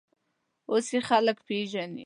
[0.69, 1.99] اوس یې خلک پېژني.